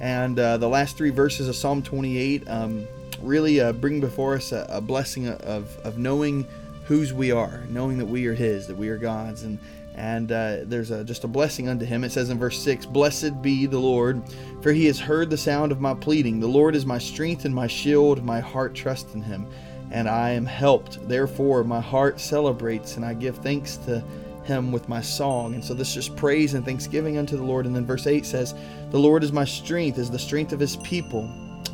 And 0.00 0.38
uh, 0.38 0.58
the 0.58 0.68
last 0.68 0.96
three 0.96 1.10
verses 1.10 1.48
of 1.48 1.56
Psalm 1.56 1.82
28 1.82 2.48
um, 2.48 2.86
really 3.20 3.60
uh, 3.60 3.72
bring 3.72 4.00
before 4.00 4.34
us 4.34 4.52
a, 4.52 4.66
a, 4.68 4.80
blessing 4.80 5.28
of, 5.28 5.76
of 5.84 5.98
knowing 5.98 6.46
whose 6.84 7.12
we 7.12 7.32
are, 7.32 7.64
knowing 7.68 7.98
that 7.98 8.06
we 8.06 8.26
are 8.26 8.34
His, 8.34 8.66
that 8.68 8.76
we 8.76 8.88
are 8.88 8.96
God's. 8.96 9.42
And, 9.42 9.58
and 9.94 10.30
uh, 10.30 10.58
there's 10.62 10.92
a, 10.92 11.02
just 11.02 11.24
a 11.24 11.28
blessing 11.28 11.68
unto 11.68 11.84
Him. 11.84 12.04
It 12.04 12.12
says 12.12 12.30
in 12.30 12.38
verse 12.38 12.62
6 12.62 12.86
Blessed 12.86 13.42
be 13.42 13.66
the 13.66 13.78
Lord, 13.78 14.22
for 14.62 14.72
He 14.72 14.86
has 14.86 15.00
heard 15.00 15.30
the 15.30 15.36
sound 15.36 15.72
of 15.72 15.80
my 15.80 15.94
pleading. 15.94 16.38
The 16.38 16.46
Lord 16.46 16.76
is 16.76 16.86
my 16.86 16.98
strength 16.98 17.44
and 17.44 17.54
my 17.54 17.66
shield. 17.66 18.22
My 18.22 18.40
heart 18.40 18.74
trusts 18.74 19.14
in 19.14 19.22
Him, 19.22 19.46
and 19.90 20.08
I 20.08 20.30
am 20.30 20.46
helped. 20.46 21.06
Therefore, 21.08 21.64
my 21.64 21.80
heart 21.80 22.20
celebrates, 22.20 22.96
and 22.96 23.04
I 23.04 23.14
give 23.14 23.38
thanks 23.38 23.76
to 23.78 24.04
him 24.48 24.72
with 24.72 24.88
my 24.88 25.00
song. 25.00 25.54
And 25.54 25.64
so 25.64 25.74
this 25.74 25.88
is 25.88 25.94
just 25.94 26.16
praise 26.16 26.54
and 26.54 26.64
thanksgiving 26.64 27.18
unto 27.18 27.36
the 27.36 27.42
Lord. 27.42 27.66
And 27.66 27.76
then 27.76 27.86
verse 27.86 28.06
8 28.06 28.26
says, 28.26 28.54
The 28.90 28.98
Lord 28.98 29.22
is 29.22 29.32
my 29.32 29.44
strength, 29.44 29.98
is 29.98 30.10
the 30.10 30.18
strength 30.18 30.52
of 30.52 30.58
his 30.58 30.76
people. 30.76 31.22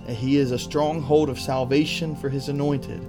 And 0.06 0.16
he 0.16 0.36
is 0.36 0.50
a 0.50 0.58
stronghold 0.58 1.30
of 1.30 1.40
salvation 1.40 2.14
for 2.16 2.28
his 2.28 2.48
anointed. 2.50 3.00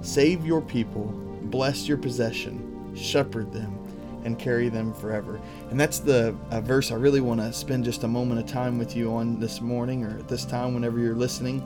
Save 0.00 0.46
your 0.46 0.62
people, 0.62 1.06
bless 1.42 1.86
your 1.86 1.98
possession, 1.98 2.94
shepherd 2.96 3.52
them, 3.52 3.76
and 4.24 4.38
carry 4.38 4.68
them 4.68 4.94
forever. 4.94 5.40
And 5.70 5.78
that's 5.78 5.98
the 5.98 6.34
uh, 6.50 6.60
verse 6.60 6.90
I 6.90 6.94
really 6.94 7.20
want 7.20 7.40
to 7.40 7.52
spend 7.52 7.84
just 7.84 8.04
a 8.04 8.08
moment 8.08 8.40
of 8.40 8.46
time 8.46 8.78
with 8.78 8.96
you 8.96 9.12
on 9.12 9.38
this 9.38 9.60
morning 9.60 10.04
or 10.04 10.18
at 10.18 10.28
this 10.28 10.44
time 10.44 10.72
whenever 10.72 10.98
you're 10.98 11.14
listening. 11.14 11.62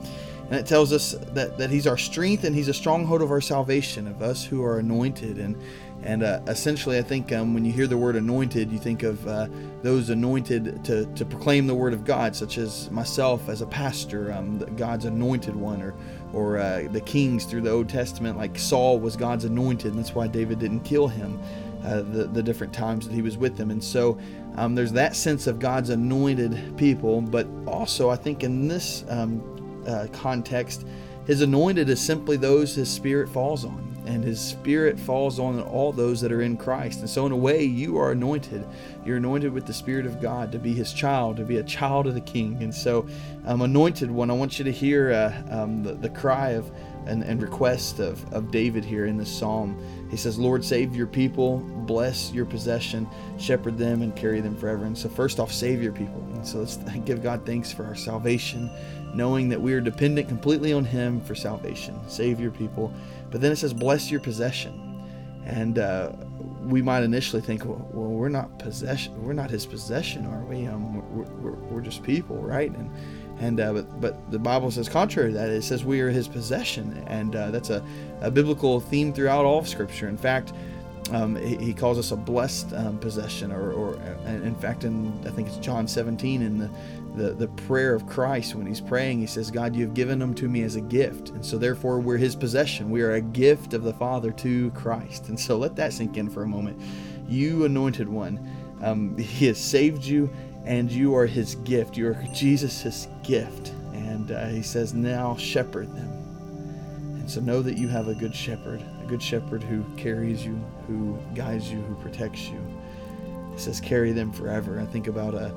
And 0.49 0.55
it 0.55 0.65
tells 0.65 0.93
us 0.93 1.13
that, 1.31 1.57
that 1.57 1.69
he's 1.69 1.87
our 1.87 1.97
strength 1.97 2.43
and 2.43 2.55
he's 2.55 2.67
a 2.67 2.73
stronghold 2.73 3.21
of 3.21 3.31
our 3.31 3.41
salvation, 3.41 4.07
of 4.07 4.21
us 4.21 4.43
who 4.45 4.63
are 4.63 4.79
anointed. 4.79 5.39
And 5.39 5.55
and 6.03 6.21
uh, 6.21 6.39
essentially, 6.47 6.99
I 6.99 7.01
think 7.01 7.31
um, 7.31 7.53
when 7.55 7.65
you 7.65 7.71
hear 7.71 7.87
the 7.87 7.97
word 7.97 8.15
anointed, 8.15 8.71
you 8.71 8.77
think 8.77 9.01
of 9.01 9.27
uh, 9.27 9.47
those 9.81 10.11
anointed 10.11 10.85
to, 10.85 11.05
to 11.07 11.25
proclaim 11.25 11.65
the 11.65 11.73
word 11.73 11.93
of 11.93 12.05
God, 12.05 12.35
such 12.35 12.59
as 12.59 12.91
myself 12.91 13.49
as 13.49 13.61
a 13.61 13.65
pastor, 13.65 14.31
um, 14.31 14.59
God's 14.75 15.05
anointed 15.05 15.55
one, 15.55 15.81
or, 15.81 15.95
or 16.31 16.59
uh, 16.59 16.87
the 16.91 17.01
kings 17.01 17.45
through 17.45 17.61
the 17.61 17.71
Old 17.71 17.89
Testament, 17.89 18.37
like 18.37 18.59
Saul 18.59 18.99
was 18.99 19.15
God's 19.15 19.45
anointed, 19.45 19.93
and 19.93 19.99
that's 19.99 20.13
why 20.13 20.27
David 20.27 20.59
didn't 20.59 20.81
kill 20.81 21.07
him. 21.07 21.39
Uh, 21.83 22.01
the, 22.01 22.23
the 22.23 22.41
different 22.41 22.73
times 22.73 23.07
that 23.07 23.13
he 23.13 23.21
was 23.21 23.37
with 23.37 23.57
them. 23.57 23.69
And 23.69 23.83
so 23.83 24.17
um, 24.55 24.73
there's 24.73 24.93
that 24.93 25.15
sense 25.15 25.45
of 25.45 25.59
God's 25.59 25.91
anointed 25.91 26.75
people, 26.77 27.21
but 27.21 27.45
also 27.67 28.09
I 28.09 28.15
think 28.15 28.43
in 28.43 28.67
this 28.67 29.05
um, 29.07 29.83
uh, 29.87 30.07
context, 30.11 30.87
his 31.27 31.41
anointed 31.41 31.87
is 31.87 32.01
simply 32.01 32.37
those 32.37 32.73
his 32.73 32.89
spirit 32.89 33.29
falls 33.29 33.65
on 33.65 33.84
and 34.07 34.23
his 34.23 34.39
spirit 34.39 34.99
falls 34.99 35.39
on 35.39 35.61
all 35.61 35.91
those 35.91 36.21
that 36.21 36.31
are 36.31 36.41
in 36.41 36.57
Christ. 36.57 36.99
And 36.99 37.09
so, 37.09 37.25
in 37.25 37.31
a 37.31 37.37
way, 37.37 37.63
you 37.63 37.97
are 37.97 38.11
anointed. 38.11 38.65
You're 39.05 39.17
anointed 39.17 39.51
with 39.51 39.65
the 39.65 39.73
Spirit 39.73 40.05
of 40.05 40.21
God 40.21 40.51
to 40.51 40.59
be 40.59 40.73
his 40.73 40.93
child, 40.93 41.37
to 41.37 41.43
be 41.43 41.57
a 41.57 41.63
child 41.63 42.07
of 42.07 42.13
the 42.13 42.21
King. 42.21 42.61
And 42.61 42.73
so, 42.73 43.07
um, 43.45 43.61
anointed 43.61 44.09
one, 44.09 44.29
I 44.29 44.33
want 44.33 44.57
you 44.59 44.65
to 44.65 44.71
hear 44.71 45.11
uh, 45.11 45.61
um, 45.61 45.83
the, 45.83 45.93
the 45.93 46.09
cry 46.09 46.51
of 46.51 46.69
and, 47.07 47.23
and 47.23 47.41
request 47.41 47.99
of, 47.99 48.31
of 48.33 48.51
David 48.51 48.83
here 48.83 49.05
in 49.05 49.17
this 49.17 49.29
psalm. 49.29 49.77
He 50.09 50.17
says, 50.17 50.37
Lord, 50.37 50.63
save 50.63 50.95
your 50.95 51.07
people, 51.07 51.57
bless 51.85 52.31
your 52.31 52.45
possession, 52.45 53.07
shepherd 53.37 53.77
them, 53.77 54.01
and 54.01 54.15
carry 54.15 54.41
them 54.41 54.55
forever. 54.55 54.85
And 54.85 54.97
so, 54.97 55.09
first 55.09 55.39
off, 55.39 55.51
save 55.51 55.81
your 55.81 55.93
people. 55.93 56.21
And 56.33 56.45
so, 56.45 56.59
let's 56.59 56.77
give 57.05 57.21
God 57.23 57.45
thanks 57.45 57.71
for 57.71 57.85
our 57.85 57.95
salvation, 57.95 58.69
knowing 59.13 59.49
that 59.49 59.61
we 59.61 59.73
are 59.73 59.81
dependent 59.81 60.27
completely 60.27 60.73
on 60.73 60.85
Him 60.85 61.21
for 61.21 61.35
salvation. 61.35 61.99
Save 62.07 62.39
your 62.39 62.51
people. 62.51 62.93
But 63.31 63.41
then 63.41 63.51
it 63.51 63.57
says, 63.57 63.73
bless 63.73 64.09
your 64.11 64.19
possession. 64.19 64.81
And 65.45 65.77
uh, 65.77 66.13
we 66.65 66.81
might 66.81 67.03
initially 67.03 67.41
think, 67.41 67.65
well, 67.65 67.87
well, 67.93 68.09
we're 68.09 68.29
not 68.29 68.57
possession, 68.57 69.23
we're 69.23 69.33
not 69.33 69.51
his 69.51 69.65
possession, 69.65 70.25
are 70.25 70.43
we? 70.43 70.65
Um, 70.65 70.95
we're, 71.15 71.23
we're, 71.23 71.51
we're, 71.51 71.81
just 71.81 72.01
people, 72.01 72.37
right? 72.37 72.71
And 72.71 72.89
and 73.39 73.59
uh, 73.59 73.73
but 73.73 74.01
but 74.01 74.31
the 74.31 74.39
Bible 74.39 74.71
says 74.71 74.87
contrary 74.89 75.31
to 75.31 75.37
that. 75.37 75.49
It 75.49 75.63
says 75.63 75.83
we 75.83 76.01
are 76.01 76.09
his 76.09 76.27
possession, 76.27 77.03
and 77.07 77.35
uh, 77.35 77.51
that's 77.51 77.69
a, 77.69 77.83
a 78.21 78.31
biblical 78.31 78.79
theme 78.79 79.13
throughout 79.13 79.45
all 79.45 79.59
of 79.59 79.67
Scripture. 79.67 80.07
In 80.07 80.17
fact, 80.17 80.53
um, 81.11 81.35
he, 81.35 81.55
he, 81.57 81.73
calls 81.73 81.99
us 81.99 82.11
a 82.11 82.15
blessed 82.15 82.73
um, 82.73 82.97
possession, 82.97 83.51
or, 83.51 83.71
or 83.71 83.95
in 84.25 84.55
fact, 84.55 84.85
in 84.85 85.13
I 85.25 85.29
think 85.29 85.47
it's 85.47 85.57
John 85.57 85.87
17 85.87 86.41
in 86.41 86.57
the, 86.57 86.69
the 87.15 87.33
the 87.33 87.47
prayer 87.47 87.93
of 87.93 88.07
Christ 88.07 88.55
when 88.55 88.65
he's 88.65 88.81
praying, 88.81 89.19
he 89.19 89.27
says, 89.27 89.51
"God, 89.51 89.75
you 89.75 89.85
have 89.85 89.93
given 89.93 90.17
them 90.17 90.33
to 90.35 90.49
me 90.49 90.63
as 90.63 90.75
a 90.75 90.81
gift, 90.81 91.29
and 91.29 91.45
so 91.45 91.57
therefore 91.57 91.99
we're 91.99 92.17
His 92.17 92.35
possession. 92.35 92.89
We 92.89 93.01
are 93.01 93.13
a 93.13 93.21
gift 93.21 93.73
of 93.73 93.83
the 93.83 93.93
Father 93.93 94.31
to 94.31 94.71
Christ." 94.71 95.29
And 95.29 95.39
so 95.39 95.57
let 95.57 95.75
that 95.75 95.93
sink 95.93 96.17
in 96.17 96.29
for 96.29 96.43
a 96.43 96.47
moment. 96.47 96.81
You 97.27 97.65
anointed 97.65 98.09
one, 98.09 98.39
um, 98.81 99.15
He 99.17 99.45
has 99.45 99.59
saved 99.59 100.05
you, 100.05 100.29
and 100.65 100.91
you 100.91 101.15
are 101.15 101.25
His 101.25 101.55
gift. 101.55 101.97
You 101.97 102.09
are 102.09 102.23
Jesus' 102.33 103.07
gift, 103.23 103.69
and 103.93 104.31
uh, 104.31 104.47
He 104.47 104.61
says, 104.61 104.93
"Now 104.93 105.35
shepherd 105.35 105.93
them." 105.95 106.11
And 107.19 107.29
so 107.29 107.41
know 107.41 107.61
that 107.61 107.77
you 107.77 107.87
have 107.87 108.07
a 108.07 108.13
good 108.13 108.35
shepherd 108.35 108.83
a 109.05 109.07
good 109.07 109.21
shepherd 109.21 109.63
who 109.63 109.83
carries 109.97 110.45
you, 110.45 110.59
who 110.87 111.17
guides 111.35 111.71
you, 111.71 111.79
who 111.81 111.95
protects 111.95 112.47
you. 112.49 112.59
He 113.53 113.59
says, 113.59 113.79
carry 113.79 114.11
them 114.11 114.31
forever. 114.31 114.79
I 114.79 114.85
think 114.85 115.07
about 115.07 115.33
a, 115.33 115.53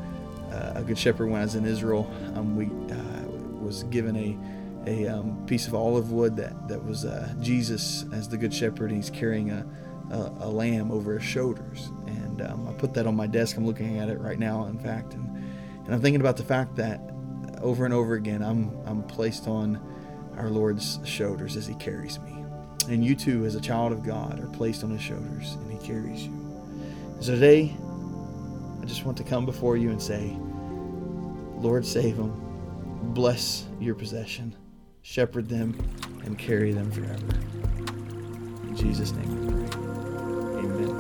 a 0.77 0.83
good 0.83 0.99
shepherd 0.99 1.31
when 1.31 1.41
I 1.41 1.45
was 1.45 1.55
in 1.55 1.65
Israel. 1.65 2.11
Um, 2.35 2.57
we 2.57 2.67
uh, 2.95 3.23
was 3.61 3.85
given 3.85 4.17
a 4.17 4.39
a 4.87 5.07
um, 5.07 5.45
piece 5.47 5.67
of 5.67 5.75
olive 5.75 6.13
wood 6.13 6.37
that 6.37 6.69
that 6.69 6.83
was 6.83 7.05
uh, 7.05 7.35
Jesus 7.41 8.05
as 8.13 8.29
the 8.29 8.37
good 8.37 8.55
shepherd. 8.55 8.91
He's 8.91 9.11
carrying 9.11 9.51
a, 9.51 9.67
a, 10.11 10.33
a 10.41 10.49
lamb 10.49 10.91
over 10.91 11.19
his 11.19 11.25
shoulders, 11.25 11.91
and 12.07 12.28
um, 12.43 12.69
I 12.69 12.72
put 12.72 12.94
that 12.94 13.06
on 13.06 13.16
my 13.16 13.26
desk. 13.26 13.56
I'm 13.56 13.66
looking 13.66 13.99
at 13.99 14.09
it 14.09 14.19
right 14.19 14.38
now, 14.38 14.66
in 14.66 14.78
fact, 14.78 15.15
and 15.15 15.26
and 15.84 15.94
I'm 15.94 16.03
thinking 16.03 16.21
about 16.21 16.37
the 16.37 16.44
fact 16.44 16.76
that 16.76 17.00
over 17.60 17.84
and 17.84 17.94
over 17.94 18.15
again, 18.15 18.43
I'm 18.43 18.76
I'm 18.87 19.03
placed 19.04 19.49
on 19.49 19.81
our 20.37 20.50
Lord's 20.50 21.00
shoulders 21.04 21.56
as 21.56 21.66
He 21.66 21.75
carries 21.75 22.19
me. 22.21 22.38
And 22.88 23.04
you 23.04 23.15
too, 23.15 23.44
as 23.44 23.54
a 23.54 23.60
child 23.60 23.93
of 23.93 24.03
God, 24.03 24.41
are 24.41 24.47
placed 24.47 24.82
on 24.82 24.91
his 24.91 25.03
shoulders 25.03 25.54
and 25.54 25.71
he 25.71 25.87
carries 25.87 26.25
you. 26.25 26.32
So 27.21 27.34
today, 27.34 27.77
I 28.81 28.84
just 28.87 29.04
want 29.04 29.19
to 29.19 29.25
come 29.25 29.44
before 29.44 29.77
you 29.77 29.91
and 29.91 30.00
say, 30.00 30.34
Lord, 31.56 31.84
save 31.84 32.16
them. 32.16 32.32
Bless 33.15 33.66
your 33.78 33.94
possession. 33.94 34.56
Shepherd 35.03 35.48
them 35.48 35.77
and 36.25 36.38
carry 36.38 36.72
them 36.72 36.91
forever. 36.91 37.27
In 38.62 38.75
Jesus' 38.75 39.12
name 39.12 39.62
we 39.62 39.66
pray. 39.69 40.97